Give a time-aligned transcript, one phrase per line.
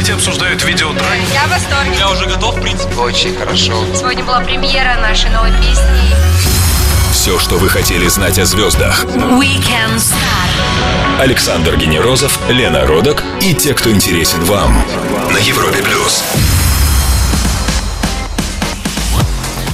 [0.00, 1.04] Дети обсуждают видеотрек.
[1.34, 1.92] Я в восторге.
[1.98, 2.94] Я уже готов, в принципе.
[2.94, 3.84] Очень хорошо.
[3.94, 6.16] Сегодня была премьера нашей новой песни.
[7.12, 9.04] Все, что вы хотели знать о звездах.
[9.04, 11.20] Weekend Star.
[11.20, 14.82] Александр Генерозов, Лена Родок и те, кто интересен вам.
[15.34, 16.24] На Европе плюс.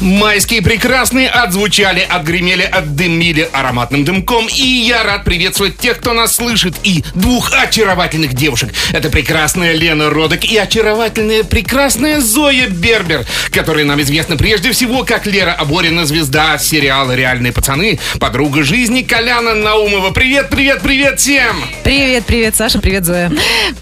[0.06, 4.46] Майские прекрасные отзвучали, отгремели, отдымили ароматным дымком.
[4.46, 6.76] И я рад приветствовать тех, кто нас слышит.
[6.84, 8.72] И двух очаровательных девушек.
[8.92, 15.26] Это прекрасная Лена Родок и очаровательная прекрасная Зоя Бербер, которая нам известна прежде всего как
[15.26, 20.12] Лера Аборина, звезда сериала «Реальные пацаны», подруга жизни Коляна Наумова.
[20.12, 21.56] Привет, привет, привет всем!
[21.82, 23.32] Привет, привет, Саша, привет, Зоя.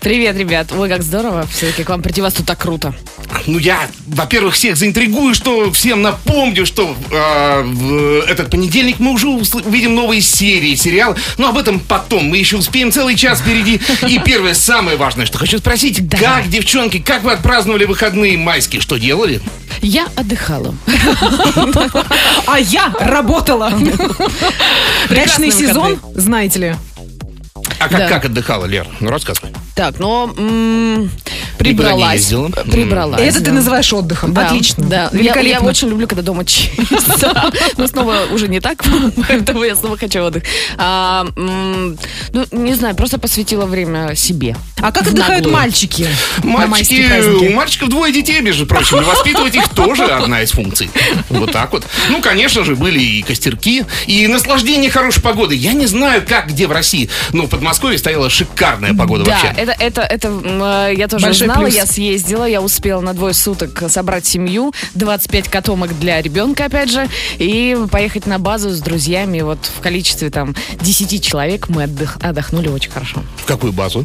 [0.01, 0.73] Привет, ребят.
[0.73, 1.47] Ой, как здорово.
[1.53, 2.95] Все-таки к вам прийти, вас тут так круто.
[3.47, 9.27] Ну, я, во-первых, всех заинтригую, что всем напомню, что э, в этот понедельник мы уже
[9.29, 11.17] увидим новые серии сериала.
[11.39, 12.25] Но об этом потом.
[12.29, 13.81] Мы еще успеем целый час впереди.
[14.09, 16.01] И первое, самое важное, что хочу спросить.
[16.19, 18.81] Как, девчонки, как вы отпраздновали выходные майские?
[18.81, 19.41] Что делали?
[19.83, 20.75] Я отдыхала.
[22.47, 23.71] А я работала.
[25.11, 26.75] Дачный сезон, знаете ли.
[27.79, 28.09] А как, Да.
[28.09, 28.87] как отдыхала, Лер?
[29.01, 29.51] Ну, рассказывай.
[29.75, 31.11] Так, ну, м,
[31.65, 32.21] прибралась.
[32.21, 32.49] ездила?
[32.49, 33.21] П- Прибралась.
[33.21, 33.53] Это ты да.
[33.53, 34.33] называешь отдыхом.
[34.35, 34.85] Да, Отлично.
[34.85, 35.69] Да, я, я Великолепно.
[35.69, 37.53] очень люблю, когда дома чисто.
[37.77, 38.83] Но снова уже не так,
[39.29, 40.43] поэтому я снова хочу отдых.
[40.77, 41.97] А, ну,
[42.53, 44.57] не знаю, просто посвятила время себе.
[44.81, 46.07] А как отдыхают мальчики
[46.43, 50.91] Мальчики, у мальчиков двое детей, между прочим, и воспитывать их тоже одна из функций.
[51.31, 51.85] Вот так вот.
[52.11, 55.55] Ну, конечно же, были и костерки, и наслаждение хорошей погоды.
[55.55, 59.53] Я не знаю, как где в России, но в Подмосковье стояла шикарная погода Да, вообще.
[59.57, 61.75] это, это, это м, э, я тоже Большой знала, плюс.
[61.75, 67.09] я съездила, я успела на двое суток собрать семью, 25 котомок для ребенка, опять же,
[67.39, 72.69] и поехать на базу с друзьями, вот в количестве там 10 человек мы отдых- отдохнули
[72.69, 73.23] очень хорошо.
[73.37, 74.05] В какую базу?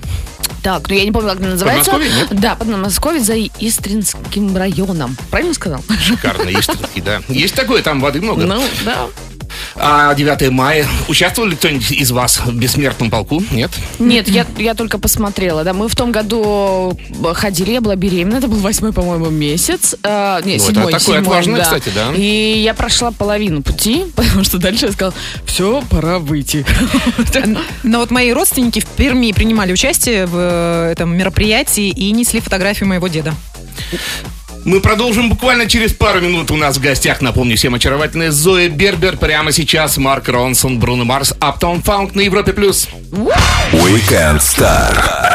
[0.63, 1.91] Так, ну я не помню, как она называется.
[1.91, 2.39] Подмосковье, нет?
[2.41, 5.15] Да, Подмосковье за Истринским районом.
[5.31, 5.81] Правильно сказал?
[6.03, 7.21] Шикарно, Истринский, да.
[7.29, 8.45] Есть такое, там воды много.
[8.45, 9.05] Ну, да.
[9.75, 10.85] А 9 мая.
[11.07, 13.43] Участвовал ли кто-нибудь из вас в бессмертном полку?
[13.51, 13.71] Нет?
[13.99, 15.73] Нет, я, я только посмотрела, да.
[15.73, 16.97] Мы в том году
[17.33, 19.95] ходили, я была беременна, это был восьмой, по-моему, месяц.
[20.03, 21.63] А, не, Ну, это седьмой, такое седьмой, отважное, да.
[21.63, 22.13] кстати, да.
[22.15, 25.13] И я прошла половину пути, потому что дальше я сказала,
[25.45, 26.65] все, пора выйти.
[27.83, 32.89] Но вот мои родственники в Перми принимали участие в э, этом мероприятии и несли фотографию
[32.89, 33.33] моего деда.
[34.65, 36.51] Мы продолжим буквально через пару минут.
[36.51, 39.17] У нас в гостях, напомню, всем очаровательная Зоя Бербер.
[39.17, 42.53] Прямо сейчас Марк Ронсон, Бруно Марс, Аптон Фаунд на Европе+.
[42.53, 42.87] плюс.
[43.71, 44.93] Weekend Star.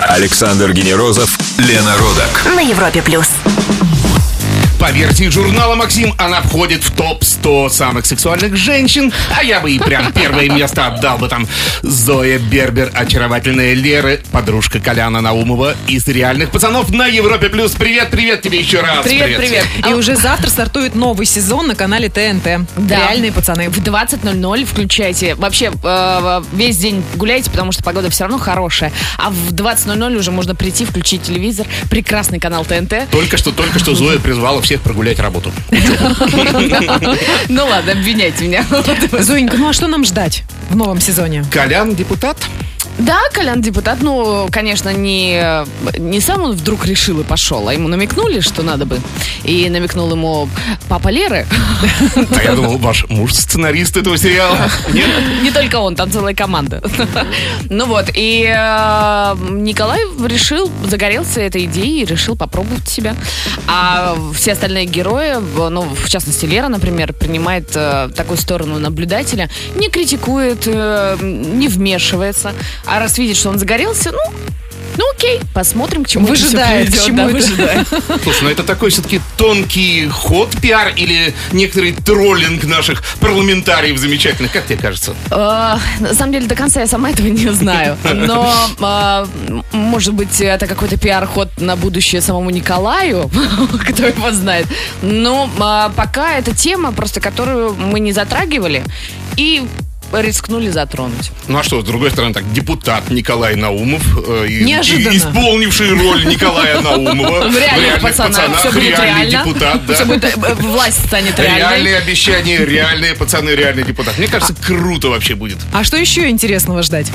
[0.09, 2.55] Александр Генерозов, Лена Родок.
[2.55, 3.29] На Европе плюс.
[4.85, 9.79] По версии журнала «Максим» она входит в топ-100 самых сексуальных женщин, а я бы и
[9.79, 11.49] прям первое место отдал бы там.
[11.81, 17.49] Зоя Бербер, очаровательная Лера, подружка Коляна Наумова из «Реальных пацанов» на Европе+.
[17.49, 17.73] плюс.
[17.73, 19.07] Привет, привет тебе еще раз.
[19.07, 19.65] Привет, привет.
[19.89, 22.69] И уже завтра стартует новый сезон на канале ТНТ.
[22.77, 22.99] Да.
[22.99, 23.71] Реальные пацаны.
[23.71, 25.35] В 20.00 включайте.
[25.37, 28.93] Вообще, э, весь день гуляйте, потому что погода все равно хорошая.
[29.17, 31.67] А в 20.00 уже можно прийти, включить телевизор.
[31.89, 33.09] Прекрасный канал ТНТ.
[33.11, 35.53] Только что, только что Зоя призвала всех прогулять работу.
[37.49, 38.67] Ну ладно, обвиняйте меня.
[39.21, 41.45] Зоенька, ну а что нам ждать в новом сезоне?
[41.53, 42.37] Колян депутат?
[42.99, 45.65] Да, Колян депутат, ну, конечно, не,
[45.99, 49.01] не сам он вдруг решил и пошел, а ему намекнули, что надо бы.
[49.43, 50.49] И намекнул ему
[50.89, 51.47] папа Леры.
[52.17, 54.71] А я думал, ваш муж сценарист этого сериала.
[54.93, 55.09] Нет?
[55.43, 56.83] Не только он, там целая команда.
[57.71, 63.17] Ну вот, и э, Николай решил, загорелся этой идеей и решил попробовать себя.
[63.67, 65.35] А все остальные герои,
[65.71, 72.53] ну, в частности, Лера, например, принимает э, такую сторону наблюдателя, не критикует, э, не вмешивается.
[72.87, 74.19] А раз видит, что он загорелся, ну,
[74.97, 77.33] ну окей, посмотрим, к чему это всё Выжидает, к чему Да, это.
[77.33, 77.89] выжидает.
[78.23, 84.67] Слушай, ну это такой все-таки тонкий ход пиар или некоторый троллинг наших парламентариев замечательных, как
[84.67, 85.15] тебе кажется?
[85.33, 87.97] Э, На самом деле, до конца я сама этого не знаю.
[88.15, 88.55] Но,
[89.49, 93.29] м- может быть, это какой-то пиар-ход на будущее самому Николаю,
[93.89, 94.67] кто его знает.
[95.03, 98.85] Но э, пока это тема, просто которую мы не затрагивали
[99.37, 99.65] и
[100.23, 101.31] рискнули затронуть.
[101.49, 105.13] Ну а что, с другой стороны, так, депутат Николай Наумов, э, Неожиданно.
[105.13, 109.51] и- исполнивший роль Николая Наумова В реальных пацанах все будет реальный реально.
[109.51, 110.05] депутат, да.
[110.05, 111.59] Будет, э, власть станет реальной.
[111.59, 114.19] Реальные обещания, реальные пацаны, реальный депутат.
[114.19, 115.59] Мне кажется, круто вообще будет.
[115.73, 117.07] А что еще интересного ждать?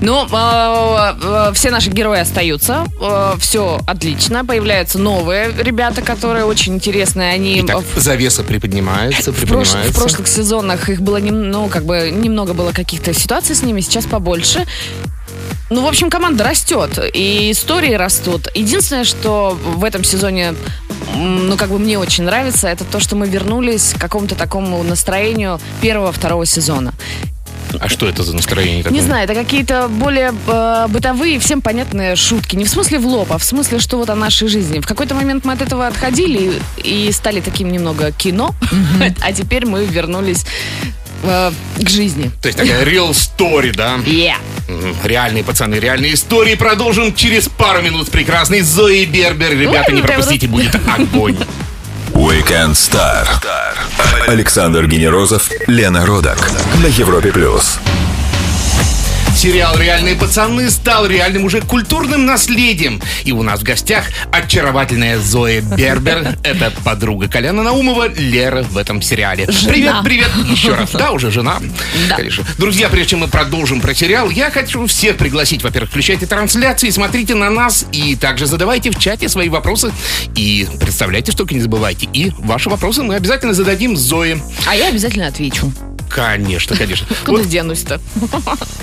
[0.00, 2.86] Ну, э, э, все наши герои остаются,
[3.40, 9.92] все отлично, появляются новые ребята, которые очень интересные, они Итак, завеса приподнимается, В, прош- приподнимается.
[9.92, 13.80] в прошлых сезонах их было нем- ну, как бы немного было каких-то ситуаций с ними,
[13.80, 14.66] сейчас побольше.
[15.70, 18.48] Ну, в общем, команда растет, и истории растут.
[18.54, 20.54] Единственное, что в этом сезоне,
[21.14, 25.60] ну, как бы мне очень нравится, это то, что мы вернулись к какому-то такому настроению
[25.82, 26.94] первого-второго сезона.
[27.80, 28.98] А что это за настроение такое?
[28.98, 32.56] Не знаю, это какие-то более э, бытовые, всем понятные шутки.
[32.56, 34.80] Не в смысле в лоб, а в смысле, что вот о нашей жизни.
[34.80, 38.54] В какой-то момент мы от этого отходили и стали таким немного кино,
[39.20, 40.46] а теперь мы вернулись
[41.22, 42.30] э, к жизни.
[42.42, 43.96] То есть такая real story, да?
[44.04, 44.36] Yeah.
[45.04, 46.54] Реальные пацаны, реальные истории.
[46.54, 49.58] Продолжим через пару минут с прекрасной Зоей Бербер.
[49.58, 51.36] Ребята, не Ой, прям пропустите, будет огонь.
[52.12, 53.26] Weekend Star.
[54.26, 56.50] Александр Генерозов, Лена Родак
[56.82, 57.78] на Европе плюс.
[59.38, 63.00] Сериал «Реальные пацаны» стал реальным уже культурным наследием.
[63.22, 66.36] И у нас в гостях очаровательная Зоя Бербер.
[66.42, 69.46] Это подруга Коляна Наумова, Лера в этом сериале.
[69.46, 70.90] Привет, привет еще раз.
[70.92, 71.60] Да, уже жена.
[72.08, 72.16] Да.
[72.16, 72.44] Конечно.
[72.58, 75.62] Друзья, прежде чем мы продолжим про сериал, я хочу всех пригласить.
[75.62, 79.92] Во-первых, включайте трансляции, смотрите на нас и также задавайте в чате свои вопросы.
[80.34, 82.08] И представляйте, что не забывайте.
[82.12, 84.42] И ваши вопросы мы обязательно зададим Зое.
[84.66, 85.72] А я обязательно отвечу.
[86.08, 87.06] Конечно, конечно.
[87.24, 88.00] Куда Вот денусь-то?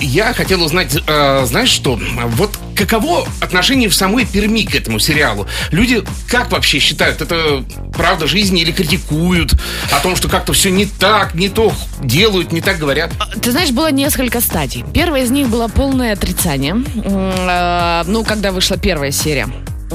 [0.00, 5.46] я хотел узнать, э, знаешь что, вот каково отношение в самой Перми к этому сериалу?
[5.70, 7.64] Люди как вообще считают, это
[7.94, 9.54] правда жизни или критикуют
[9.90, 13.12] о том, что как-то все не так, не то делают, не так говорят?
[13.42, 14.84] Ты знаешь, было несколько стадий.
[14.94, 16.76] Первая из них была полное отрицание.
[17.04, 19.48] Э, Ну, когда вышла первая серия.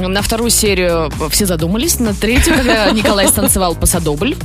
[0.08, 2.00] На вторую серию все задумались.
[2.00, 4.36] На третью, когда Николай станцевал посадобль,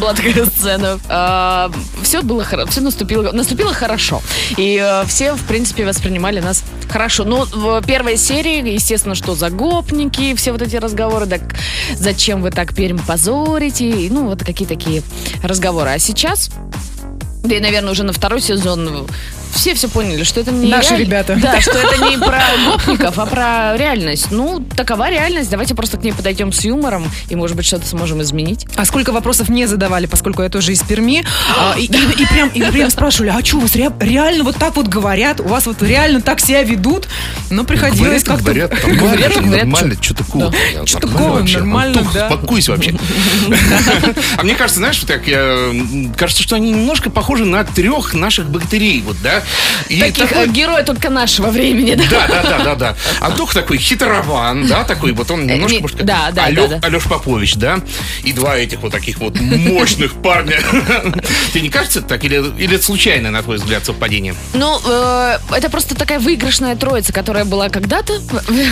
[0.00, 1.70] была такая сцена.
[2.02, 4.22] Все было хорошо, все наступило, наступило хорошо.
[4.56, 7.24] И э, все, в принципе, воспринимали нас хорошо.
[7.24, 11.42] Но в первой серии, естественно, что за гопники, все вот эти разговоры, так
[11.96, 15.02] зачем вы так Пермь позорите, и, ну, вот какие такие
[15.42, 15.90] разговоры.
[15.90, 16.50] А сейчас
[17.42, 19.06] да и, наверное, уже на второй сезон
[19.54, 21.38] все все поняли, что это не Наши реаль- ребята.
[21.40, 24.28] Да, что это не про гопников, а про реальность.
[24.30, 25.50] Ну, такова реальность.
[25.50, 28.66] Давайте просто к ней подойдем с юмором и, может быть, что-то сможем изменить.
[28.76, 31.24] А сколько вопросов мне задавали, поскольку я тоже из Перми,
[31.56, 34.56] а, и, и- и прям, и прям спрашивали, а что, у вас ре- реально вот
[34.56, 37.08] так вот говорят, у вас вот реально так себя ведут?
[37.50, 38.44] Ну, приходилось как-то...
[38.44, 40.52] говорят, Говорят, нормально, говорят, нормально, что такое?
[40.86, 42.28] Что такого, нормально, да.
[42.28, 42.94] Успокойся вообще.
[44.36, 48.48] А мне кажется, знаешь, так я, м, кажется, что они немножко похожи на трех наших
[48.50, 49.39] богатырей, вот, да?
[49.88, 52.04] И Таких такой- э, героев только нашего времени, да?
[52.10, 52.96] Да, да, да, да, да.
[53.20, 56.86] Антох такой хитрован, да, такой вот он немножко, не- может, да, да, Алё- да, да.
[56.86, 57.80] Алёш Попович, да,
[58.22, 60.58] и два этих вот таких вот мощных парня.
[61.52, 62.24] Тебе не кажется так?
[62.24, 64.34] Или, или это случайно, на твой взгляд, совпадение?
[64.54, 68.14] Ну, э, это просто такая выигрышная троица, которая была когда-то.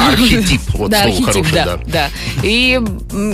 [0.08, 1.82] Архетип, вот да, слово архетип, хорошее, да, да.
[1.86, 2.08] да.
[2.42, 2.80] И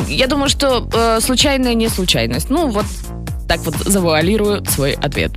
[0.09, 2.51] я думаю, что э, случайная не случайность.
[2.51, 2.87] Ну, вот
[3.47, 5.33] так вот завуалирую свой ответ.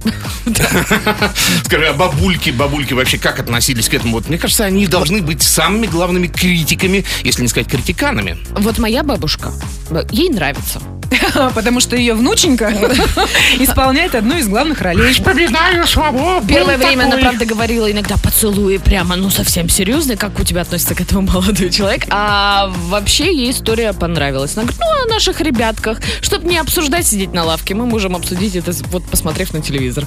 [1.65, 4.13] Скажи, а бабульки, бабульки вообще как относились к этому?
[4.13, 8.38] Вот, мне кажется, они должны быть самыми главными критиками, если не сказать критиканами.
[8.51, 9.51] Вот моя бабушка,
[9.89, 10.81] э, ей нравится.
[11.56, 12.69] Потому что ее внученька
[13.59, 15.15] исполняет одну из главных ролей.
[15.21, 16.48] Побеждаю свободу!
[16.48, 20.95] Первое время она, правда, говорила иногда поцелуи прямо, ну, совсем серьезные, как у тебя относится
[20.95, 22.06] к этому молодой человек.
[22.09, 24.56] А вообще ей история понравилась.
[24.56, 26.00] Она говорит, ну, о наших ребятках.
[26.21, 30.06] Чтобы не обсуждать, сидеть на лавке, мы можем обсудить это, вот посмотрев на телевизор.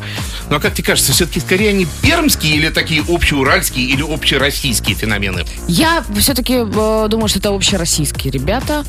[0.49, 5.45] Ну а как тебе кажется, все-таки скорее они пермские или такие общеуральские или общероссийские феномены?
[5.69, 8.85] Я все-таки э, думаю, что это общероссийские ребята,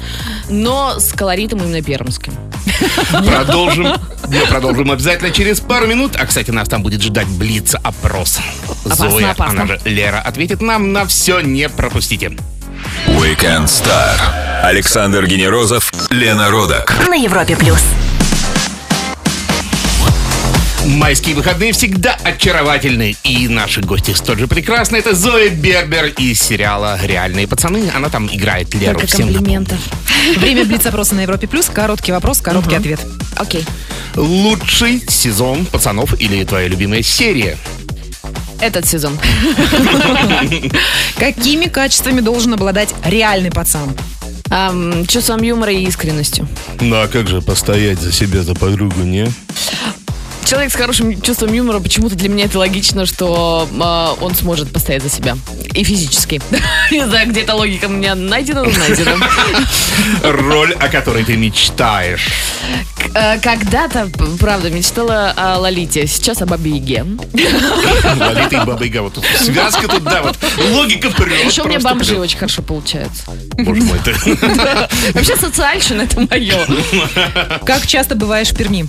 [0.50, 2.34] но с колоритом именно пермским.
[3.12, 3.88] Продолжим.
[4.28, 6.16] Мы продолжим обязательно через пару минут.
[6.16, 8.40] А, кстати, нас там будет ждать блиц-опрос.
[8.86, 9.64] Зоя, опасно.
[9.64, 11.42] она же Лера, ответит нам на все.
[11.42, 12.32] Не пропустите.
[13.08, 14.18] Weekend Star.
[14.64, 16.96] Александр Генерозов, Лена Родак.
[17.08, 17.82] На Европе плюс.
[20.86, 23.16] Майские выходные всегда очаровательны.
[23.24, 24.98] И наши гости столь же прекрасны.
[24.98, 27.92] Это Зоя Бербер из сериала «Реальные пацаны».
[27.94, 28.94] Она там играет Леру.
[28.96, 29.80] Только Всем комплиментов.
[30.38, 31.70] Время блиц-опроса на Европе Плюс.
[31.70, 33.00] Короткий вопрос, короткий ответ.
[33.36, 33.64] Окей.
[34.16, 37.58] Лучший сезон «Пацанов» или твоя любимая серия?
[38.60, 39.18] Этот сезон.
[41.18, 43.96] Какими качествами должен обладать реальный пацан?
[45.08, 46.48] Чувством юмора и искренностью.
[46.82, 49.32] Ну а как же постоять за себя, за подругу, не?
[50.52, 55.02] Человек с хорошим чувством юмора, почему-то для меня это логично, что а, он сможет постоять
[55.02, 55.38] за себя.
[55.74, 56.42] И физически.
[56.92, 59.16] Не знаю, где эта логика у меня найдена, но найдена.
[60.24, 62.28] Роль, о которой ты мечтаешь.
[63.16, 64.10] Э, Когда-то,
[64.42, 67.06] правда, мечтала о Лолите, сейчас о Бабе Яге.
[67.34, 69.04] Лолита и Баба Яга.
[69.04, 70.38] Вот тут связка тут, да, вот
[70.74, 71.46] логика прет.
[71.50, 73.24] Еще у меня бомжи очень хорошо получаются.
[73.58, 74.12] Боже мой, ты.
[75.14, 76.58] Вообще социальщина это мое.
[77.66, 78.86] Как часто бываешь в Перми?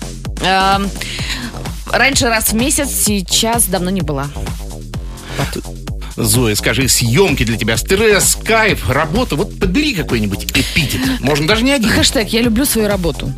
[1.86, 4.28] Раньше раз в месяц, сейчас давно не была.
[6.16, 9.36] Зоя, скажи, съемки для тебя стресс, кайф, работа.
[9.36, 11.00] Вот подбери какой-нибудь эпитет.
[11.20, 11.90] Можно даже не один.
[11.90, 13.32] Хэштег «Я люблю свою работу».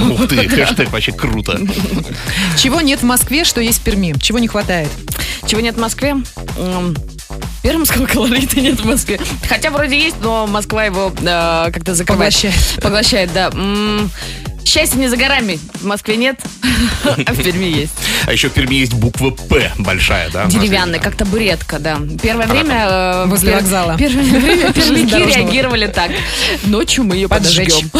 [0.00, 1.58] Ух ты, хэштег вообще круто.
[2.56, 4.14] Чего нет в Москве, что есть в Перми?
[4.20, 4.88] Чего не хватает?
[5.46, 6.16] Чего нет в Москве?
[7.62, 9.20] Пермского колорита нет в Москве.
[9.48, 12.34] Хотя вроде есть, но Москва его э, как-то закрывает.
[12.34, 12.82] Поглощает.
[12.82, 13.50] Поглощает, да.
[14.70, 15.58] Счастье не за горами.
[15.80, 16.38] В Москве нет,
[17.26, 17.92] а в Перми есть.
[18.24, 20.46] А еще в Перми есть буква П большая, да?
[20.46, 21.98] Деревянная, как табуретка, да.
[22.22, 22.86] Первое время...
[22.88, 23.96] э, Возле вокзала.
[23.98, 24.72] Первое время
[25.26, 26.12] реагировали так.
[26.62, 27.90] Ночью мы ее подожгем.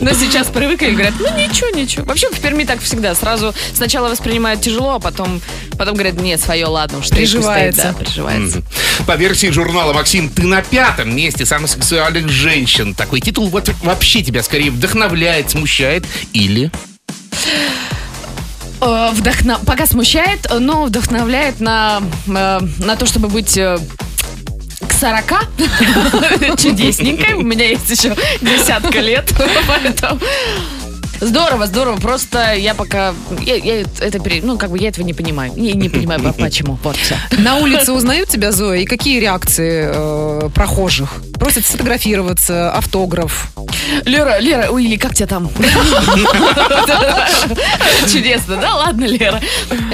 [0.00, 2.04] Но сейчас привыкли и говорят, ну ничего, ничего.
[2.04, 3.16] Вообще в Перми так всегда.
[3.16, 5.40] Сразу сначала воспринимают тяжело, а потом,
[5.76, 7.74] потом говорят, нет, свое, ладно, уж стрижку стоит».
[7.74, 7.82] Приживается.
[7.82, 8.62] Да, приживается.
[9.04, 12.94] По версии журнала «Максим», ты на пятом месте самых сексуальных женщин.
[12.94, 16.70] Такой титул вот вообще тебя скорее вдохновляет, смущает или...
[18.80, 23.78] Э, вдохно- Пока смущает, но вдохновляет на, э, на то, чтобы быть э,
[24.86, 25.24] к 40
[26.60, 27.34] чудесненькой.
[27.34, 29.32] У меня есть еще десятка лет,
[29.68, 30.20] поэтому...
[31.20, 31.96] Здорово, здорово.
[32.00, 33.14] Просто я пока...
[33.40, 35.52] Я, я это, пере- ну, как бы я этого не понимаю.
[35.56, 36.76] Не, не понимаю, по- почему.
[36.82, 37.16] Вот, все.
[37.38, 41.22] На улице узнают тебя, Зоя, и какие реакции э, прохожих?
[41.44, 43.48] Просят сфотографироваться, автограф.
[44.06, 45.50] Лера, Лера, ой, или как тебя там?
[48.10, 48.76] Чудесно, да?
[48.76, 49.42] Ладно, Лера.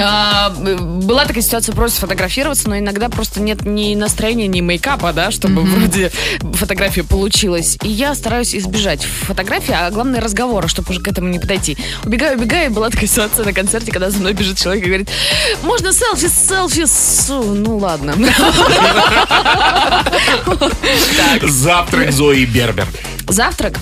[0.00, 5.32] А, Была такая ситуация, просят сфотографироваться, но иногда просто нет ни настроения, ни мейкапа, да,
[5.32, 6.12] чтобы вроде
[6.54, 7.76] фотография получилась.
[7.82, 11.76] И я стараюсь избежать фотографии, а главное разговора, чтобы уже к этому не подойти.
[12.04, 15.08] Убегаю, убегаю, и была такая ситуация на концерте, когда за мной бежит человек и говорит,
[15.64, 17.42] можно селфи, селфи, су».
[17.42, 18.14] ну ладно.
[21.42, 22.86] Завтрак Зои Бербер.
[23.28, 23.78] Завтрак?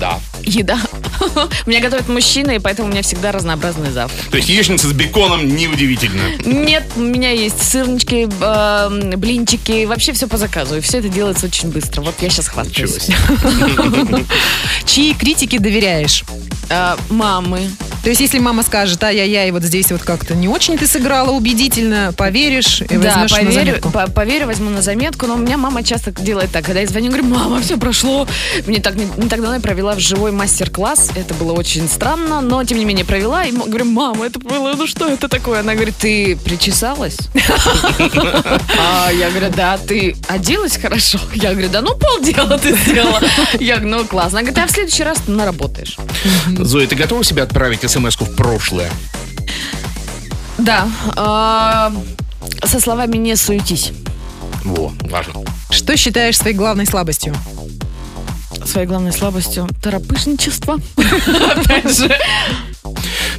[0.00, 0.18] Да.
[0.44, 0.78] Еда.
[1.66, 4.26] Меня готовят мужчины, и поэтому у меня всегда разнообразный завтрак.
[4.30, 6.22] То есть яичница с беконом неудивительно.
[6.44, 10.76] Нет, у меня есть сырнички, э, блинчики, вообще все по заказу.
[10.76, 12.02] И все это делается очень быстро.
[12.02, 13.08] Вот я сейчас хвастаюсь.
[14.86, 16.24] Чьи критики доверяешь?
[16.68, 17.70] Э, Мамы.
[18.02, 22.12] То есть, если мама скажет, ай-яй-яй, вот здесь вот как-то не очень ты сыграла убедительно,
[22.16, 23.90] поверишь и Да, возьмешь на поверю, заметку.
[23.90, 26.64] по- поверю, возьму на заметку, но у меня мама часто делает так.
[26.64, 28.26] Когда я звоню, говорю, мама, все прошло.
[28.66, 31.10] Мне так не, не так давно я провела в живой мастер-класс.
[31.14, 33.44] Это было очень странно, но тем не менее провела.
[33.44, 35.60] И говорю, мама, это было, ну что это такое?
[35.60, 37.16] Она говорит, ты причесалась?
[38.78, 41.18] А я говорю, да, ты оделась хорошо?
[41.34, 43.20] Я говорю, да ну полдела ты сделала.
[43.60, 44.38] Я говорю, ну классно.
[44.40, 45.96] Она говорит, а в следующий раз ты наработаешь.
[46.58, 48.90] Зоя, ты готова себя отправить смс-ку в прошлое?
[50.58, 50.88] Да.
[51.16, 51.92] а,
[52.64, 53.92] Со словами «не суетись».
[54.64, 55.42] Во, важно.
[55.70, 57.34] Что считаешь своей главной слабостью?
[58.64, 60.78] Своей главной слабостью– торопышничество.
[60.96, 62.16] Опять же.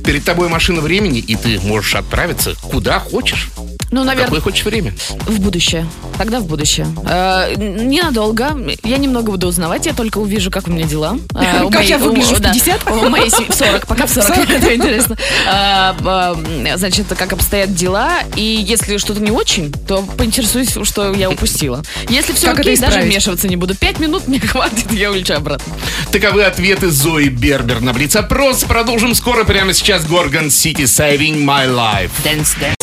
[0.05, 3.49] Перед тобой машина времени, и ты можешь отправиться куда хочешь.
[3.93, 4.93] Ну, в наверное, Какое хочешь время.
[5.27, 5.85] в будущее.
[6.17, 6.87] Тогда в будущее.
[7.07, 8.57] Э, Ненадолго.
[8.83, 11.17] Я немного буду узнавать, я только увижу, как у меня дела.
[11.35, 12.89] Э, у Как моей- я выгляжу у- в да, 50?
[12.91, 14.49] У моей в 40, пока в 40.
[14.49, 15.15] Это интересно.
[15.47, 18.13] Э, Значит, как обстоят дела.
[18.35, 21.83] И если что-то не очень, то поинтересуюсь, что я упустила.
[22.09, 23.75] Если все Как окей, даже вмешиваться не буду.
[23.75, 25.71] Пять минут мне хватит, я улечу обратно.
[26.11, 28.63] Таковы ответы Зои Бербер на Блиц-опрос.
[28.63, 29.43] Продолжим скоро.
[29.43, 32.09] Прямо сейчас Горгон Сити Saving My Life.
[32.23, 32.75] Dance, dance.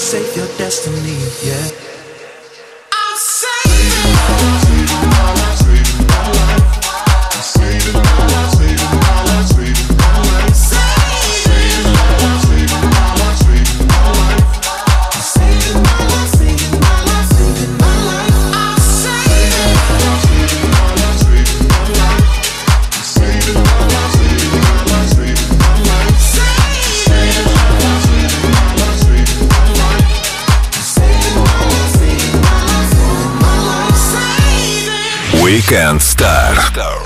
[0.00, 1.12] Save your destiny,
[1.44, 1.89] yeah.
[35.70, 36.58] Weekend Star.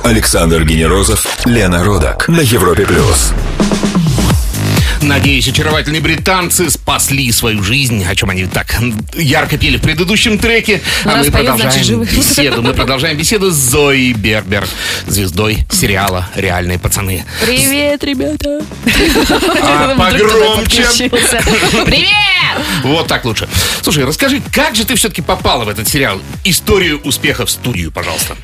[0.05, 3.33] Александр Генерозов, Лена Родак на Европе плюс.
[5.03, 8.75] Надеюсь, очаровательные британцы спасли свою жизнь, о чем они так
[9.13, 10.81] ярко пели в предыдущем треке.
[11.05, 12.63] А раз мы поют, продолжаем значит, беседу.
[12.63, 14.67] Мы продолжаем беседу с Зоей Бербер,
[15.07, 17.27] звездой сериала «Реальные пацаны».
[17.45, 18.63] Привет, ребята.
[19.63, 20.87] А, погромче.
[21.11, 22.65] Привет!
[22.83, 23.47] Вот так лучше.
[23.83, 26.19] Слушай, расскажи, как же ты все-таки попала в этот сериал?
[26.45, 28.37] Историю успеха в студию, пожалуйста.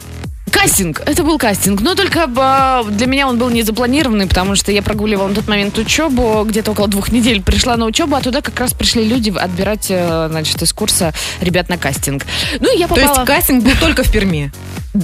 [0.51, 1.03] Кастинг.
[1.07, 1.81] Это был кастинг.
[1.81, 5.49] Но только а, для меня он был не запланированный, потому что я прогуливала на тот
[5.49, 6.45] момент учебу.
[6.45, 10.29] Где-то около двух недель пришла на учебу, а туда как раз пришли люди отбирать, э,
[10.31, 12.27] значит, из курса ребят на кастинг.
[12.59, 13.21] Ну, и я То попала...
[13.21, 14.53] есть кастинг был только в Перми?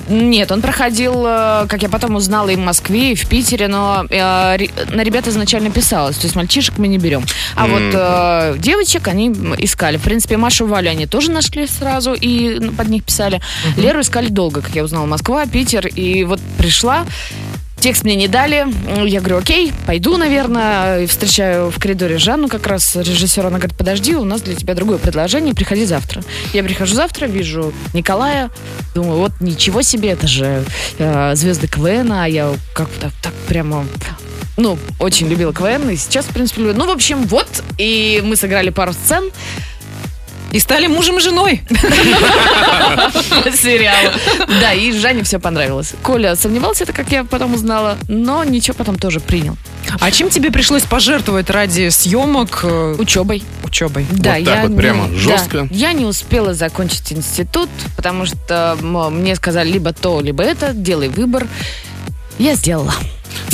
[0.09, 4.05] Нет, он проходил, э, как я потом узнала, и в Москве, и в Питере, но
[4.11, 4.59] э,
[4.91, 7.25] на ребят изначально писалось, то есть мальчишек мы не берем.
[7.55, 9.97] А вот э, девочек они искали.
[9.97, 13.41] В принципе, Машу и Валю они тоже нашли сразу и под них писали.
[13.77, 17.05] Леру искали долго, как я узнала, Москва, Питер, и вот пришла.
[17.79, 18.67] Текст мне не дали.
[19.07, 21.07] Я говорю, окей, пойду, наверное.
[21.07, 23.45] Встречаю в коридоре Жанну, как раз режиссер.
[23.45, 26.23] Она говорит, подожди, у нас для тебя другое предложение, приходи завтра.
[26.55, 28.51] Я прихожу завтра, вижу Николая.
[28.95, 30.65] Думаю, вот ничего себе, это же
[30.99, 33.85] э, звезды КВН, а я как так, так прямо
[34.57, 36.79] ну, очень любила КВН, и сейчас, в принципе, люблю.
[36.79, 39.31] Ну, в общем, вот, и мы сыграли пару сцен
[40.57, 41.61] И стали мужем и женой.
[43.55, 44.11] сериала.
[44.59, 45.93] Да, и Жанне все понравилось.
[46.03, 49.59] Коля сомневался, это как я потом узнала, но ничего потом тоже принял.
[50.01, 53.43] А чем тебе пришлось пожертвовать ради съемок э, Учебой.
[53.65, 54.07] учебой?
[54.11, 55.15] Да, Вот так я вот не- прямо да.
[55.19, 55.69] жестко?
[55.71, 61.47] я не успела закончить институт, потому что мне сказали либо то, либо это, делай выбор.
[62.39, 62.95] Я сделала.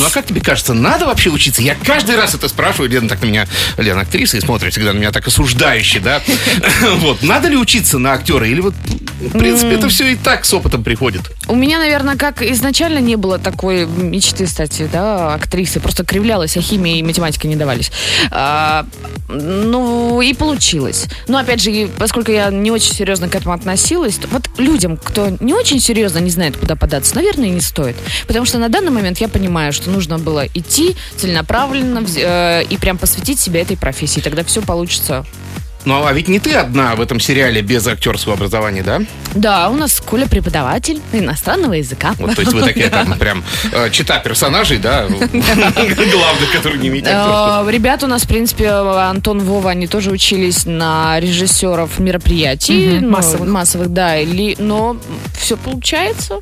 [0.02, 1.62] Ну а как тебе кажется, надо вообще учиться?
[1.62, 3.46] Я каждый раз это спрашиваю, Лена так на меня,
[3.78, 6.20] Лена актриса, и смотрит всегда на меня так осуждающе, да?
[6.96, 8.48] Вот, надо ли учиться на актера?
[8.48, 11.30] Или вот, в принципе, это все и так с опытом приходит?
[11.46, 15.80] У меня, наверное, как изначально не было такой мечты стать да, актрисой.
[15.80, 17.92] Просто кривлялась, а химия и математика не давались.
[18.32, 18.84] А,
[19.28, 21.06] ну, и получилось.
[21.28, 25.54] Но, опять же, поскольку я не очень серьезно к этому относилась, вот людям, кто не
[25.54, 27.94] очень серьезно не знает, куда податься, наверное, и не стоит.
[28.26, 32.98] Потому что на данный момент я понимаю, что нужно было идти целенаправленно э, и прям
[32.98, 34.20] посвятить себя этой профессии.
[34.20, 35.24] Тогда все получится.
[35.84, 39.00] Ну, а ведь не ты одна в этом сериале без актерского образования, да?
[39.34, 42.14] Да, у нас Коля преподаватель иностранного языка.
[42.18, 45.06] Вот, то есть вы такие там прям э, чита персонажей, да?
[45.08, 47.06] Главных, которые не имеют.
[47.08, 53.00] Э, Ребята у нас, в принципе, Антон, Вова, они тоже учились на режиссеров мероприятий.
[53.00, 53.48] Ну, массовых.
[53.48, 54.18] Массовых, да.
[54.18, 54.96] Или, но
[55.36, 56.40] все получается.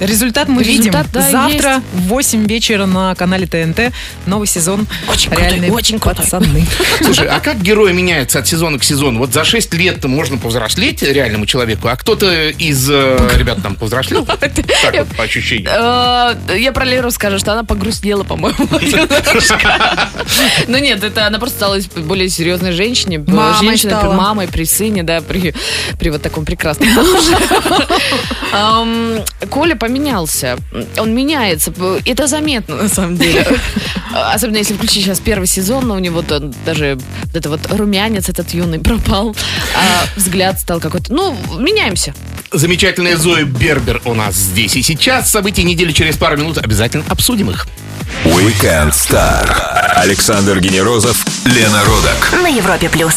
[0.00, 1.12] Результат мы Результат, видим.
[1.12, 3.92] да, Завтра в 8 вечера на канале ТНТ
[4.26, 4.86] новый сезон.
[5.08, 6.24] Очень крутой, Реальные очень крутой.
[6.24, 6.66] пацаны.
[7.02, 9.18] Слушай, а как герои меняются от сезона к сезону?
[9.18, 14.26] Вот за 6 лет можно повзрослеть реальному человеку, а кто-то из э, ребят там повзрослел?
[14.82, 15.70] Так вот, по ощущениям.
[15.70, 18.66] Э, Я про Леру скажу, что она погрустнела, по-моему.
[20.68, 23.18] Ну нет, это она просто стала более серьезной женщине.
[23.20, 25.52] При мамой, при сыне, да, при,
[26.10, 27.36] вот таком прекрасном муже.
[29.50, 30.56] Коля поменялся.
[30.98, 31.72] Он меняется.
[32.04, 33.46] Это заметно, на самом деле.
[34.14, 38.28] Особенно если включить сейчас первый сезон, но у него то даже вот это вот румянец
[38.28, 39.34] этот юный пропал,
[39.74, 41.12] а взгляд стал какой-то...
[41.12, 42.14] Ну, меняемся.
[42.52, 45.30] Замечательная Зоя Бербер у нас здесь и сейчас.
[45.30, 46.58] События недели через пару минут.
[46.58, 47.66] Обязательно обсудим их.
[48.24, 49.48] Weekend Star.
[49.96, 52.42] Александр Генерозов, Лена Родок.
[52.42, 53.14] На Европе плюс.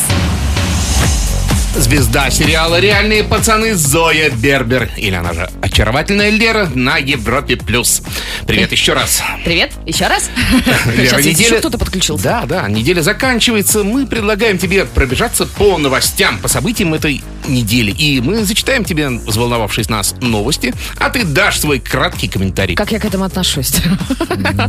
[1.76, 4.92] Звезда сериала «Реальные пацаны» Зоя Бербер.
[4.96, 7.56] Или она же очаровательная Лера на Европе+.
[7.58, 8.04] плюс.
[8.46, 9.24] Привет еще раз.
[9.44, 10.30] Привет, еще раз.
[10.96, 12.24] Лера, Сейчас еще кто-то подключился.
[12.24, 13.84] Да, да, неделя заканчивается.
[13.84, 17.90] Мы предлагаем тебе пробежаться по новостям, по событиям этой недели.
[17.92, 22.76] И мы зачитаем тебе, взволновавшись нас, новости, а ты дашь свой краткий комментарий.
[22.76, 23.74] Как я к этому отношусь?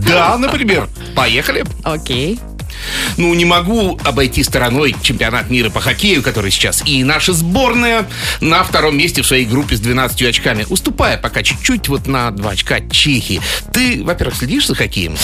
[0.09, 0.89] Да, например.
[1.15, 1.65] Поехали.
[1.83, 2.41] Окей.
[3.17, 6.83] Ну, не могу обойти стороной чемпионат мира по хоккею, который сейчас.
[6.87, 8.07] И наша сборная
[8.41, 12.51] на втором месте в своей группе с 12 очками, уступая пока чуть-чуть вот на 2
[12.51, 13.41] очка Чехии.
[13.73, 15.17] Ты, во-первых, следишь за хоккеем?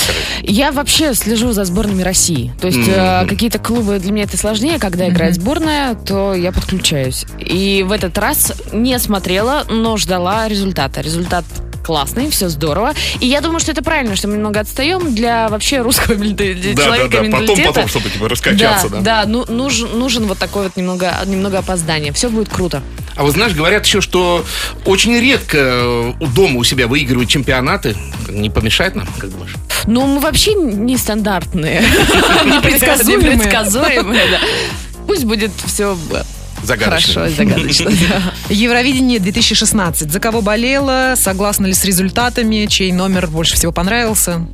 [0.43, 2.53] Я вообще слежу за сборными России.
[2.61, 4.79] То есть э, какие-то клубы для меня это сложнее.
[4.79, 7.27] Когда играет сборная, то я подключаюсь.
[7.39, 11.01] И в этот раз не смотрела, но ждала результата.
[11.01, 11.45] Результат
[11.83, 12.95] классный, все здорово.
[13.21, 17.21] И я думаю, что это правильно, что мы немного отстаем для вообще русского ментали- человека
[17.21, 17.89] менталитета.
[17.89, 22.13] чтобы типа да, да, ну, нужен, нужен вот такой вот немного, немного опоздания.
[22.13, 22.83] Все будет круто.
[23.17, 24.45] А вот знаешь, говорят еще, что
[24.85, 27.97] очень редко э, у дома у себя выигрывают чемпионаты.
[28.29, 29.55] Не помешает нам, как думаешь?
[29.87, 31.81] Ну, мы вообще нестандартные.
[32.45, 34.23] Непредсказуемые.
[34.31, 34.39] Да.
[35.07, 35.97] Пусть будет все
[36.63, 37.15] Загадочно.
[37.15, 37.91] хорошо загадочно.
[37.91, 38.35] да.
[38.55, 40.11] Евровидение 2016.
[40.11, 41.15] За кого болела?
[41.17, 42.67] Согласна ли с результатами?
[42.67, 44.47] Чей номер больше всего понравился?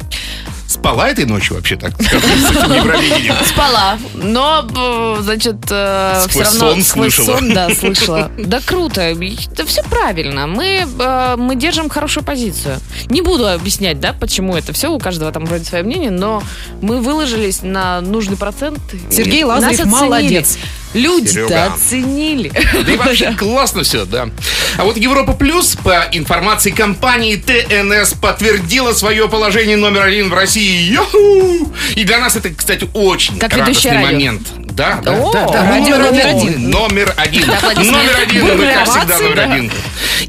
[0.67, 1.93] Спала этой ночью вообще так?
[3.47, 7.39] Спала, но, э, значит, все Сквозь равно сон сквозь слышала.
[7.39, 8.31] сон, да, слышала.
[8.37, 9.13] Да круто,
[9.57, 10.49] да все правильно.
[10.49, 12.81] Мы, э, мы держим хорошую позицию.
[13.09, 16.43] Не буду объяснять, да, почему это все, у каждого там вроде свое мнение, но
[16.83, 18.81] мы выложились на нужный процент.
[19.11, 20.59] Сергей Лазарев молодец.
[20.97, 22.51] Люди-то оценили.
[22.85, 24.31] Да и вообще классно все, да.
[24.79, 30.91] А вот Европа Плюс, по информации компании ТНС, подтвердила свое положение номер один в России.
[30.91, 31.73] Йоху!
[31.95, 34.49] И для нас это, кстати, очень Как радостный момент.
[34.59, 35.69] да, да, О, да, да.
[35.69, 36.71] радио Номер один.
[36.71, 37.47] Номер один.
[37.47, 38.57] Номер один.
[38.57, 39.73] Мы, как всегда, номер один.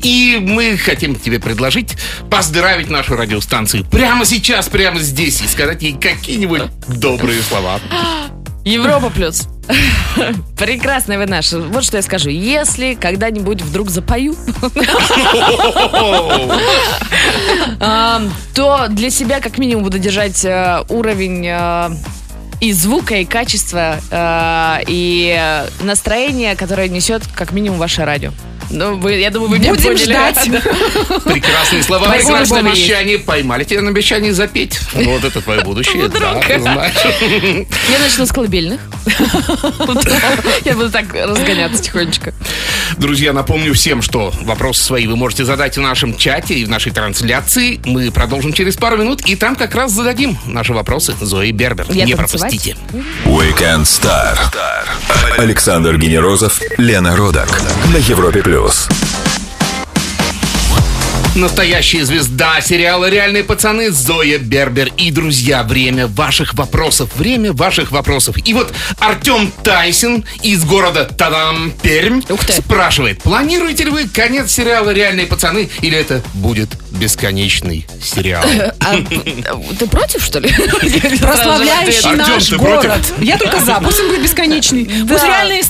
[0.04, 1.96] И мы хотим тебе предложить
[2.30, 7.80] поздравить нашу радиостанцию прямо сейчас, прямо здесь и сказать ей какие-нибудь добрые слова.
[8.68, 9.48] Европа плюс.
[10.58, 11.60] Прекрасная вы наша.
[11.60, 12.30] Вот что я скажу.
[12.30, 14.36] Если когда-нибудь вдруг запою,
[18.54, 21.92] то для себя как минимум буду держать э, уровень э,
[22.60, 28.34] и звука, и качества, э, и настроение, которое несет как минимум ваше радио.
[28.70, 30.04] Ну, вы, я думаю, вы меня Будем поняли.
[30.04, 30.44] ждать.
[31.24, 33.20] Прекрасные слова, Спасибо, прекрасное обещание.
[33.20, 34.80] Поймали тебя на обещании запеть.
[34.94, 36.08] Вот это твое будущее.
[36.10, 36.46] Да, Вдруг.
[36.46, 36.94] ты знаешь.
[37.90, 38.82] Я начну с колыбельных.
[40.66, 42.34] Я буду так разгоняться тихонечко.
[42.98, 46.92] Друзья, напомню всем, что вопросы свои вы можете задать в нашем чате и в нашей
[46.92, 47.80] трансляции.
[47.86, 51.86] Мы продолжим через пару минут, и там как раз зададим наши вопросы Зои Бербер.
[51.92, 52.42] Я Не танцевать?
[52.52, 52.76] пропустите.
[53.26, 54.38] Weekend Star.
[55.38, 57.62] Александр Генерозов, Лена Родак.
[57.94, 58.57] На Европе плюс.
[61.38, 64.90] Настоящая звезда сериала «Реальные пацаны» Зоя Бербер.
[64.98, 67.12] И, друзья, время ваших вопросов.
[67.16, 68.38] Время ваших вопросов.
[68.44, 72.54] И вот Артем Тайсин из города Тадам, Пермь, Ух ты.
[72.54, 78.44] спрашивает, планируете ли вы конец сериала «Реальные пацаны» или это будет бесконечный сериал?
[78.80, 78.96] А
[79.78, 80.50] ты против, что ли?
[81.22, 83.14] Прославляющий наш город.
[83.20, 83.76] Я только за.
[83.84, 84.86] Пусть он будет бесконечный.
[85.08, 85.62] Пусть реальные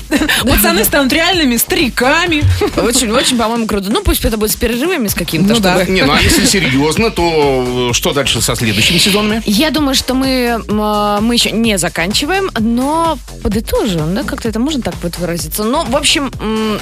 [0.44, 2.44] пацаны станут реальными стариками.
[2.78, 3.90] Очень, очень, по-моему, круто.
[3.90, 5.84] Ну, пусть это будет с перерывами с каким-то, Ну да.
[5.86, 9.42] Не, ну а если серьезно, то э, что дальше со следующими сезонами?
[9.46, 14.82] Я думаю, что мы, м, мы еще не заканчиваем, но подытожим, да, как-то это можно
[14.82, 15.64] так вот выразиться.
[15.64, 16.32] Ну, в общем,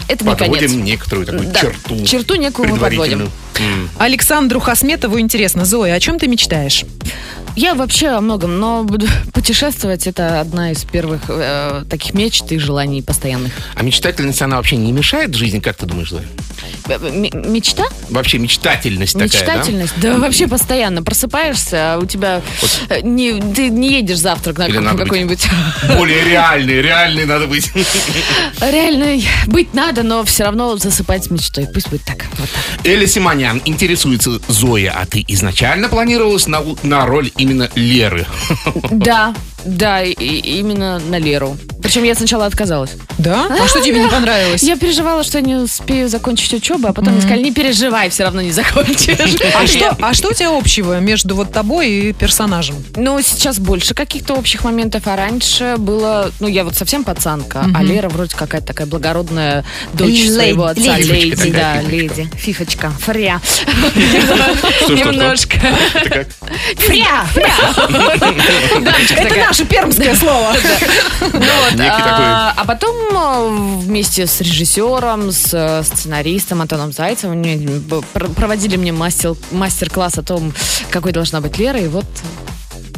[0.08, 0.40] это не конец.
[0.40, 2.06] Подводим некоторую такую Да, черту.
[2.06, 3.32] черту некую мы предварительную.
[3.58, 3.90] М.
[4.36, 5.64] Александру Хасметову интересно.
[5.64, 6.84] Зоя, о чем ты мечтаешь?
[7.56, 12.58] Я вообще о многом, но буду- путешествовать это одна из первых э, таких мечт и
[12.58, 13.54] желаний постоянных.
[13.76, 16.26] А мечтательность, она вообще не мешает жизни, как ты думаешь, Зоя?
[16.90, 17.86] Э, м- мечта?
[18.10, 19.36] Вообще мечтательность такая, да?
[19.54, 19.94] Мечтательность?
[20.02, 20.18] Да?
[20.18, 22.42] вообще постоянно просыпаешься, а у тебя
[22.90, 25.48] э, не, ты не едешь завтрак на Или как- надо быть какой-нибудь.
[25.98, 27.72] Более реальный, реальный надо быть.
[28.60, 31.68] Реально быть надо, но все равно засыпать с мечтой.
[31.74, 32.26] Пусть будет так.
[32.38, 32.86] Вот так.
[32.86, 38.26] Эля Симонян интересуется, Зоя, а ты изначально планировалась на, на роль именно Леры?
[38.92, 39.34] Да,
[39.66, 40.14] да, и
[40.60, 41.58] именно на Леру.
[41.86, 42.94] Причем я сначала отказалась.
[43.20, 43.46] Да?
[43.48, 44.64] А что тебе не понравилось?
[44.64, 48.24] Я переживала, что я не успею закончить учебу, а потом мне сказали, не переживай, все
[48.24, 49.36] равно не закончишь.
[49.56, 52.76] А что, а что у тебя общего между вот тобой и персонажем?
[52.96, 57.84] Ну, сейчас больше каких-то общих моментов, а раньше было, ну, я вот совсем пацанка, а
[57.84, 60.98] Лера вроде какая-то такая благородная дочь своего отца.
[60.98, 61.52] леди.
[61.52, 62.28] Да, леди.
[62.36, 63.40] Фифочка, фря.
[64.90, 65.58] Немножко.
[66.78, 67.54] Фря, фря.
[69.18, 70.56] Это наше пермское слово.
[71.76, 77.44] Некий А, а потом э, вместе с режиссером, с э, сценаристом Антоном Зайцевым
[78.36, 80.54] проводили мне мастер, мастер-класс о том,
[80.90, 82.06] какой должна быть Лера, и вот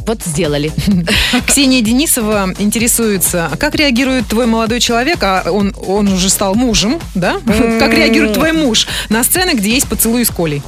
[0.08, 0.72] вот сделали.
[1.46, 6.98] Ксения Денисова интересуется, а как реагирует твой молодой человек, а он, он уже стал мужем,
[7.14, 7.38] да?
[7.78, 10.62] Как реагирует твой муж на сцены, где есть поцелуй с Колей?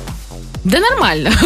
[0.65, 1.31] Да нормально.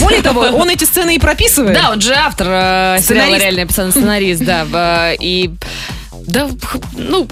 [0.00, 1.74] Более того, он эти сцены и прописывает.
[1.74, 3.40] Да, он же автор э, сериала Сценарист.
[3.42, 4.64] «Реальные пацаны», сценарист, да.
[4.64, 5.50] в- И,
[6.26, 6.48] да,
[6.96, 7.28] ну,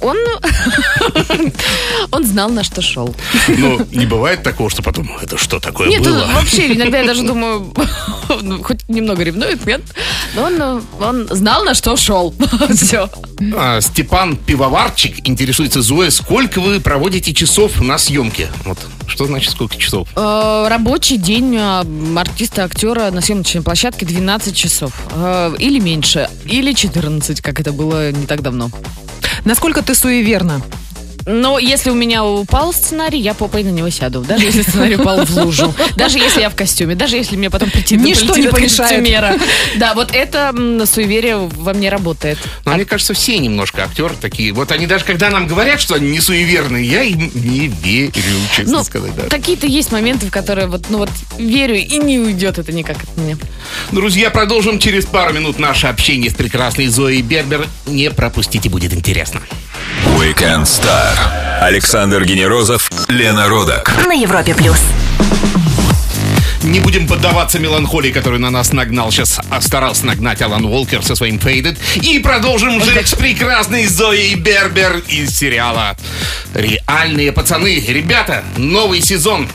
[0.00, 0.16] он,
[2.10, 3.14] он знал, на что шел.
[3.48, 6.24] Ну, не бывает такого, что потом, это что такое Нет, было?
[6.24, 7.72] он вообще, иногда я даже думаю,
[8.62, 9.82] хоть немного ревнует, нет?
[10.34, 12.34] Но он, он знал, на что шел.
[12.74, 13.08] Все.
[13.54, 18.48] А, Степан Пивоварчик интересуется, Зоя, сколько вы проводите часов на съемке?
[18.64, 20.08] Вот, что значит сколько часов?
[20.16, 21.84] Э, Рабочий день э,
[22.18, 24.92] артиста, актера на съемочной площадке 12 часов.
[25.12, 28.70] Э, Или меньше, или 14, как это было не так давно.
[29.46, 30.60] Насколько ты суеверна?
[31.26, 34.20] Но если у меня упал сценарий, я попой на него сяду.
[34.20, 35.74] Даже если сценарий упал в лужу.
[35.96, 36.94] Даже если я в костюме.
[36.94, 39.40] Даже если мне потом прийти Ничто не помешает.
[39.76, 40.54] Да, вот это
[40.86, 42.38] суеверие во мне работает.
[42.64, 44.52] Ну, мне кажется, все немножко актеры такие.
[44.52, 48.12] Вот они даже, когда нам говорят, что они не суеверные, я им не верю,
[48.54, 49.12] честно Ну, сказать.
[49.28, 53.16] Какие-то есть моменты, в которые вот, ну вот, верю и не уйдет это никак от
[53.16, 53.36] меня.
[53.90, 57.66] Друзья, продолжим через пару минут наше общение с прекрасной Зоей Бербер.
[57.86, 59.40] Не пропустите, будет интересно.
[60.18, 61.16] Weekend Star.
[61.60, 63.92] Александр Генерозов, Лена Родак.
[64.06, 64.78] На Европе плюс.
[66.62, 71.14] Не будем поддаваться меланхолии, которую на нас нагнал сейчас, а старался нагнать Алан Уолкер со
[71.14, 71.78] своим Faded.
[71.94, 75.96] И продолжим жить с прекрасной Зоей Бербер из сериала
[76.54, 77.78] «Реальные пацаны».
[77.78, 79.48] Ребята, новый сезон.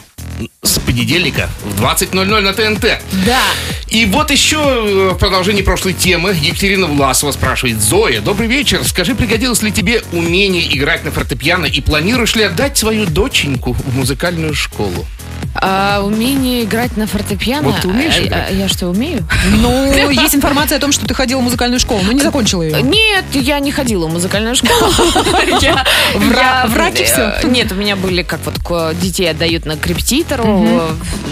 [0.63, 3.01] С понедельника в 20.00 на ТНТ.
[3.25, 3.41] Да.
[3.87, 7.81] И вот еще э, в продолжении прошлой темы Екатерина Власова спрашивает.
[7.81, 8.83] Зоя, добрый вечер.
[8.85, 13.95] Скажи, пригодилось ли тебе умение играть на фортепиано и планируешь ли отдать свою доченьку в
[13.95, 15.05] музыкальную школу?
[15.55, 17.69] А, умение играть на фортепиано.
[17.69, 18.45] Вот ты умеешь А, играть?
[18.49, 19.27] а я что, умею?
[19.57, 22.81] Ну, есть информация о том, что ты ходила в музыкальную школу, но не закончила ее.
[22.81, 24.91] Нет, я не ходила в музыкальную школу.
[25.61, 27.33] Я- враки всё?
[27.41, 30.89] э, Нет, у меня были, как вот детей отдают на крепетитору, э,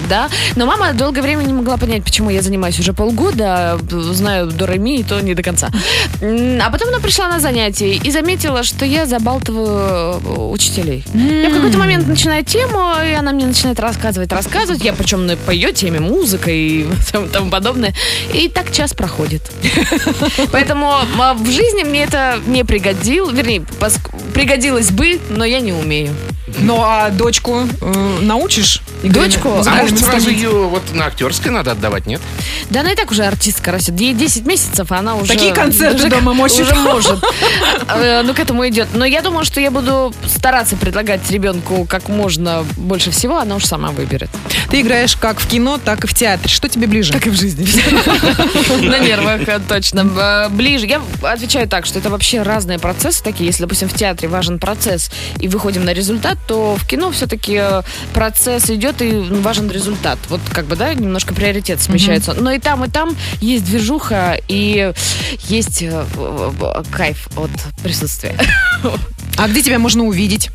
[0.10, 0.30] да.
[0.56, 4.98] Но мама долгое время не могла понять, почему я занимаюсь уже полгода, знаю до Реми,
[5.00, 5.70] и то не до конца.
[6.22, 11.04] А потом она пришла на занятия и заметила, что я забалтываю э, учителей.
[11.14, 14.84] Я в какой-то момент начинаю тему, и она мне начинает рассказывать, рассказывать.
[14.84, 17.94] Я причем на- по ее теме музыка и тому- подобное.
[18.34, 19.42] И так час проходит.
[20.52, 23.64] Поэтому а, в жизни мне это не пригодилось, вернее,
[24.34, 26.14] пригодилось бы, но я не умею.
[26.58, 28.82] Ну, а дочку э, научишь?
[29.04, 29.50] игре Дочку?
[29.66, 32.22] А может, сразу ее вот на актерской надо отдавать, нет?
[32.70, 34.00] Да она и так уже артистка растет.
[34.00, 35.32] Ей 10 месяцев, а она уже...
[35.34, 36.62] Такие концерты уже- дома мощит.
[36.62, 37.24] Уже может.
[37.88, 38.90] Э, Ну, к этому идет.
[38.94, 43.66] Но я думаю, что я буду стараться предлагать ребенку как можно больше всего, она уж
[43.66, 44.30] сама выберет.
[44.70, 46.50] Ты играешь как в кино, так и в театре.
[46.50, 47.14] Что тебе ближе?
[47.20, 47.66] и в жизни.
[48.88, 50.08] На нервах, э, точно.
[50.20, 50.88] Э, Ближе.
[50.88, 53.46] Я отвечаю так, что это вообще разные процессы такие.
[53.48, 57.62] Если, допустим, в театре важен процесс и выходим на результат, то в кино все-таки
[58.14, 60.20] процесс идет и важен результат.
[60.30, 62.34] Вот как бы, да, немножко приоритет смещается.
[62.34, 64.94] Но и там, и там есть движуха и
[65.48, 67.52] есть э, э, э, кайф от
[67.84, 68.36] присутствия.
[69.38, 70.50] А где тебя можно увидеть?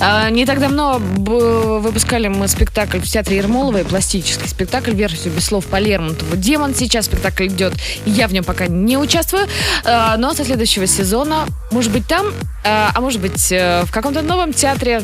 [0.00, 5.66] А, Не так давно выпускали мы спектакль в театре Ермоловой, пластический спектакль, версию без слов
[5.66, 6.36] по Лермонтову.
[6.36, 7.74] «Демон» сейчас спектакль идет,
[8.06, 9.48] я в нем пока не участвую,
[9.84, 12.32] а, но со следующего сезона, может быть, там,
[12.64, 15.02] а а может быть, э, в каком-то новом театре,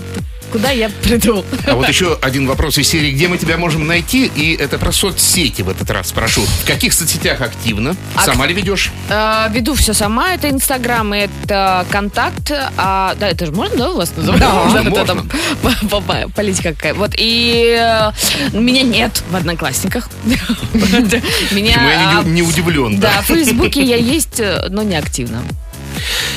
[0.52, 1.44] куда я приду.
[1.66, 4.26] А вот еще один вопрос из серии, где мы тебя можем найти?
[4.34, 6.40] И это про соцсети в этот раз спрошу.
[6.42, 7.96] В каких соцсетях активно?
[8.14, 8.90] Ак- Сама ли ведешь?
[9.10, 13.96] А, Веду все сама, это Инстаграм, это Контакт, а, да, это же можно, да, у
[13.98, 14.40] вас называть?
[14.40, 15.04] Да, Можно, можно.
[15.06, 15.30] там
[15.62, 16.94] по- по- по- политика какая.
[16.94, 18.12] Вот, и э,
[18.56, 20.08] меня нет в Одноклассниках.
[20.24, 22.98] Меня, Почему я не, не удивлен?
[23.00, 25.42] Да, в Фейсбуке я есть, э, но не активно.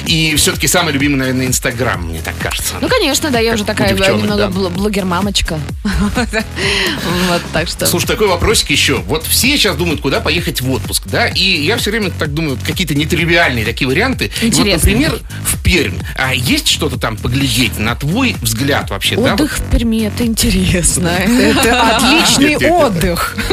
[0.05, 2.75] И все-таки самый любимый, наверное, Инстаграм, мне так кажется.
[2.81, 4.49] Ну, конечно, да, я Как уже такая э, девчонок, немного да.
[4.49, 5.59] бл- блогер-мамочка.
[7.29, 7.85] Вот, так что...
[7.85, 8.97] Слушай, такой вопросик еще.
[8.97, 11.27] Вот все сейчас думают, куда поехать в отпуск, да?
[11.27, 14.31] И я все время так думаю, какие-то нетривиальные такие варианты.
[14.41, 15.97] Вот, например, в Пермь.
[16.17, 19.33] А есть что-то там поглядеть, на твой взгляд вообще, да?
[19.33, 21.09] Отдых в Перми, это интересно.
[21.09, 23.37] Это отличный отдых.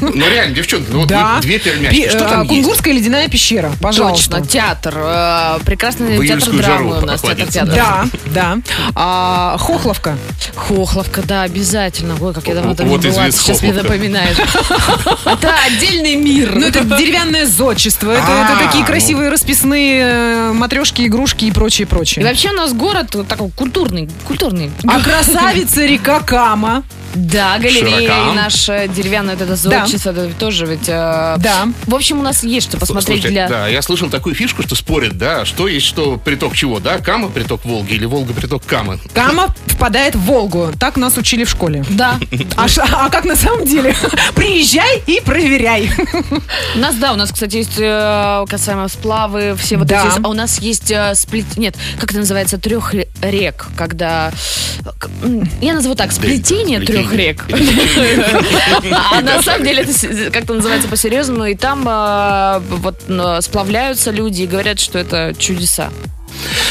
[0.00, 2.02] Ну реально, девчонки, ну вот две пермячки.
[2.02, 2.44] Э?
[2.46, 4.38] Кунгурская ледяная пещера, пожалуйста.
[4.38, 4.94] Точно, театр.
[5.60, 7.20] Э, Прекрасный В театр июльскую драмы у нас.
[7.20, 7.52] Театр охладится.
[7.52, 7.74] театра.
[7.74, 8.58] Да, да.
[8.94, 10.16] А, Хохловка.
[10.54, 12.16] Хохловка, да, обязательно.
[12.20, 13.92] Ой, как я давно там Вот не была, ты сейчас мне Хохловка.
[13.94, 14.36] напоминаешь.
[15.24, 16.54] Это отдельный мир.
[16.56, 18.10] Ну, это деревянное зодчество.
[18.12, 18.86] Это, А, это такие ну.
[18.86, 22.24] красивые расписные матрешки, игрушки и прочее, И прочее.
[22.24, 24.70] вообще у нас город такой культурный, культурный.
[24.86, 26.82] А красавица река Кама.
[27.14, 28.30] Да, галерея, Широка.
[28.32, 30.88] и наше деревянное вот это зодчество, это тоже ведь...
[30.88, 31.68] э, Да.
[31.86, 33.48] В общем, у нас есть что посмотреть Слушайте, для...
[33.48, 36.98] Да, я слышал такую фишку, что спорят, да, что есть что, приток чего, да?
[36.98, 38.98] Кама приток Волги или Волга приток Камы?
[39.14, 40.70] Кама впадает в Волгу.
[40.78, 41.84] Так нас учили в школе.
[41.90, 42.18] Да.
[42.56, 43.94] А, ш- а как на самом деле?
[44.34, 45.90] Приезжай и проверяй.
[46.74, 50.06] У нас, да, у нас, кстати, есть э, касаемо сплавы, все вот Да.
[50.06, 50.20] эти...
[50.22, 51.56] А у нас есть э, сплет...
[51.56, 52.58] Нет, как это называется?
[52.58, 54.32] Трех рек, когда...
[55.60, 57.44] Я назову так, сплетение трех рек.
[59.12, 63.02] А на самом деле это как-то называется по-серьезному, и там э, вот
[63.44, 65.90] сплавляются люди и говорят, что это чудеса.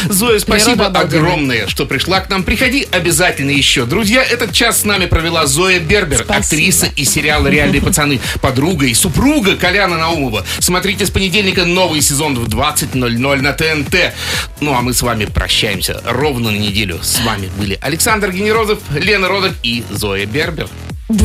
[0.10, 2.44] Зоя, спасибо огромное, что пришла к нам.
[2.44, 3.86] Приходи обязательно еще.
[3.86, 6.36] Друзья, этот час с нами провела Зоя Бербер, Спасибо.
[6.36, 10.46] актриса из сериала «Реальные пацаны», подруга и супруга Коляна Наумова.
[10.60, 14.14] Смотрите с понедельника новый сезон в 20.00 на ТНТ.
[14.60, 17.00] Ну, а мы с вами прощаемся ровно на неделю.
[17.02, 20.68] С вами были Александр Генерозов, Лена Родок и Зоя Бербер.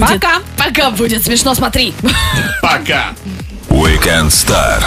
[0.01, 0.41] Пока.
[0.59, 1.95] Пока будет смешно, смотри.
[2.61, 3.15] Пока!
[3.69, 4.83] Weekend Star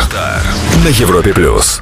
[0.84, 1.80] на Европе плюс.